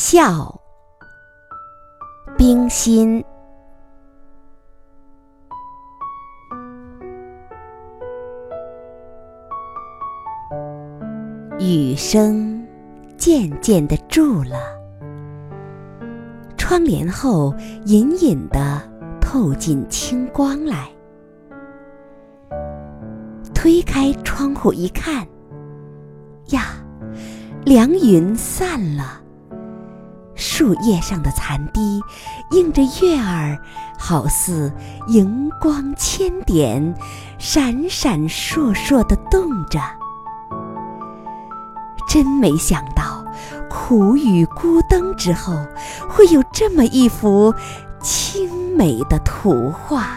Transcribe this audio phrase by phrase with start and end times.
[0.00, 0.60] 笑，
[2.36, 3.22] 冰心。
[11.58, 12.64] 雨声
[13.16, 14.56] 渐渐的住了，
[16.56, 17.52] 窗帘后
[17.84, 18.80] 隐隐的
[19.20, 20.88] 透进清光来。
[23.52, 25.26] 推开窗户一看，
[26.50, 26.76] 呀，
[27.64, 29.20] 凉云散了，
[30.58, 32.02] 树叶上的残滴
[32.50, 33.56] 映着月儿，
[33.96, 34.72] 好似
[35.06, 36.96] 荧光千点，
[37.38, 39.78] 闪闪烁烁的动着。
[42.08, 43.24] 真没想到，
[43.70, 45.54] 苦雨孤灯之后，
[46.08, 47.54] 会有这么一幅
[48.02, 50.08] 清美的图画。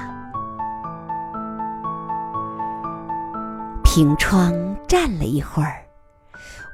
[3.84, 4.52] 凭窗
[4.88, 5.84] 站了一会儿，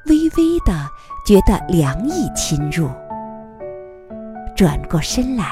[0.05, 0.87] 微微的
[1.25, 2.89] 觉得凉意侵入，
[4.57, 5.45] 转过身来，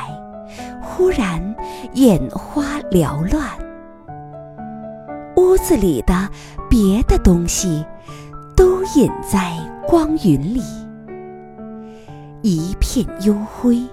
[0.81, 1.55] 忽然
[1.93, 3.47] 眼花缭乱，
[5.37, 6.27] 屋子里的
[6.67, 7.85] 别的东西。
[8.57, 9.51] 都隐在
[9.85, 10.61] 光云里，
[12.41, 13.83] 一片幽灰，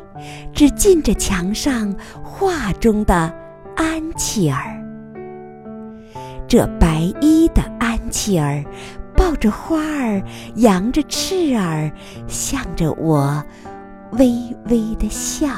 [0.55, 3.35] 只近着墙上画中的
[3.75, 4.81] 安琪儿。
[6.47, 8.65] 这白衣的安琪儿，
[9.17, 10.23] 抱着花儿，
[10.55, 11.91] 扬着翅儿，
[12.29, 13.43] 向着我
[14.13, 15.49] 微微的笑。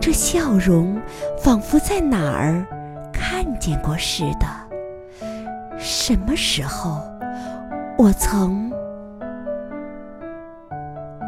[0.00, 1.00] 这笑容，
[1.42, 2.64] 仿佛在哪儿
[3.12, 4.46] 看见过似的。
[5.76, 7.02] 什么时候，
[7.98, 8.70] 我曾……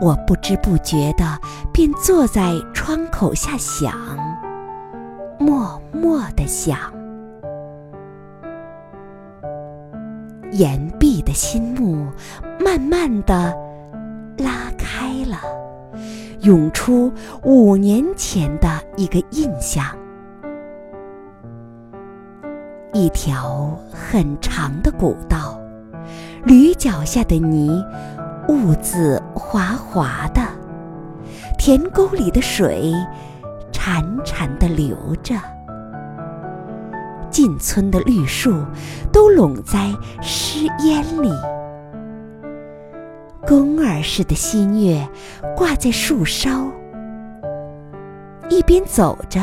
[0.01, 1.39] 我不知不觉的
[1.75, 3.95] 便坐在窗口下想，
[5.39, 6.79] 默默的想。
[10.53, 12.06] 岩你的心幕
[12.64, 13.53] 慢慢的
[14.39, 15.41] 拉开了，
[16.42, 19.84] 涌出五年前的一个印象。
[22.93, 25.60] 一条很长的古道，
[26.44, 27.84] 驴脚下的泥
[28.47, 30.41] 兀自滑滑的，
[31.59, 32.94] 田沟里的水
[33.72, 34.94] 潺潺的流
[35.25, 35.34] 着，
[37.31, 38.53] 进村的绿树
[39.13, 41.31] 都拢在湿烟里，
[43.47, 45.09] 宫儿似的新月
[45.57, 46.71] 挂在树梢，
[48.49, 49.41] 一边走着，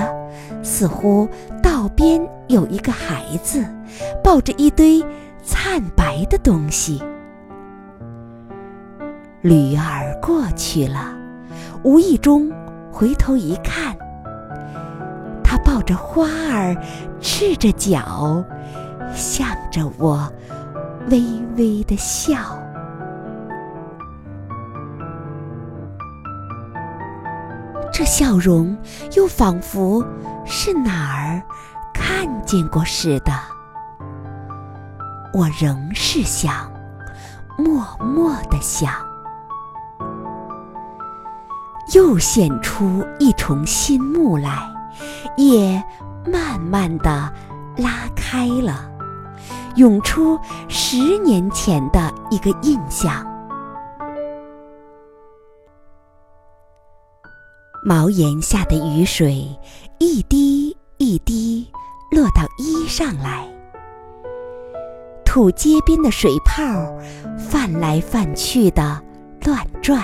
[0.62, 1.28] 似乎。
[1.64, 3.64] 道边有一个孩子，
[4.24, 5.04] 抱着一堆
[5.44, 7.04] 灿白的东西。
[9.42, 11.14] 驴儿过去了，
[11.84, 12.52] 无意中
[12.92, 13.87] 回头一看，
[15.88, 16.76] 着花儿，
[17.20, 18.44] 赤着脚，
[19.16, 20.32] 向着我
[21.10, 21.24] 微
[21.56, 22.38] 微的笑。
[27.92, 28.78] 这笑容
[29.16, 30.06] 又仿佛
[30.46, 31.42] 是哪儿？
[31.94, 33.32] 看见过似的，
[35.34, 36.72] 我仍是想，
[37.58, 38.94] 默默的想，
[41.94, 44.70] 又现出一重新幕来，
[45.38, 45.84] 也
[46.26, 47.32] 慢慢的
[47.78, 48.92] 拉开了，
[49.76, 53.26] 涌出十年前的一个印象。
[57.84, 59.48] 茅檐下的雨水，
[60.00, 61.68] 一滴一滴。
[62.10, 63.46] 落到衣上来，
[65.26, 66.64] 土街边的水泡
[67.38, 69.04] 泛来泛去的
[69.44, 70.02] 乱转，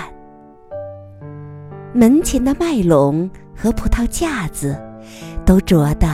[1.94, 4.78] 门前的麦垄和葡萄架子
[5.44, 6.08] 都着得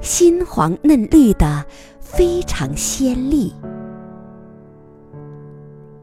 [0.00, 1.64] 新黄嫩绿的，
[2.00, 3.54] 非常鲜丽。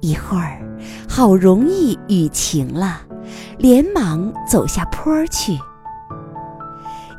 [0.02, 0.62] 一会儿，
[1.08, 3.02] 好容易雨晴了，
[3.58, 5.58] 连忙走下坡去。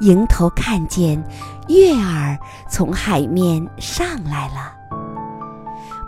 [0.00, 1.22] 迎头看见
[1.68, 2.36] 月儿
[2.68, 4.74] 从海面上来了，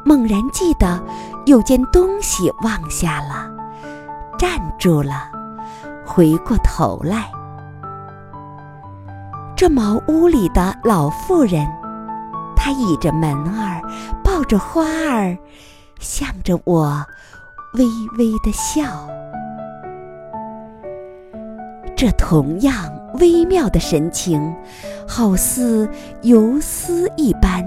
[0.05, 1.03] 猛然记得
[1.47, 3.51] 有件东西忘下了，
[4.39, 5.31] 站住了，
[6.05, 7.31] 回过头来，
[9.57, 11.67] 这茅屋里的老妇人，
[12.55, 13.81] 她倚着门儿，
[14.23, 15.35] 抱着花儿，
[15.99, 17.03] 向着我
[17.73, 17.87] 微
[18.19, 18.85] 微的笑。
[21.97, 22.75] 这同样
[23.19, 24.55] 微妙的神情，
[25.09, 25.89] 好似
[26.21, 27.65] 游丝一般，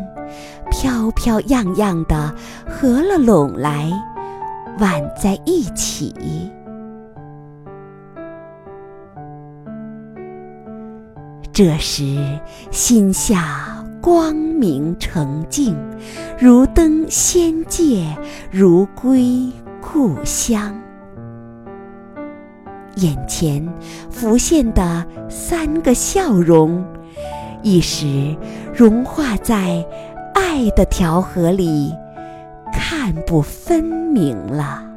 [0.69, 2.31] 飘飘漾漾的
[2.69, 3.91] 合了拢来，
[4.77, 6.13] 挽在一起。
[11.59, 12.17] 这时
[12.71, 15.75] 心下光明澄净，
[16.39, 18.17] 如登仙界，
[18.49, 19.51] 如归
[19.81, 20.73] 故乡。
[22.95, 23.61] 眼前
[24.09, 26.81] 浮现的三个笑容，
[27.61, 28.33] 一时
[28.73, 29.85] 融化在
[30.33, 31.93] 爱的调和里，
[32.71, 34.88] 看不分明了。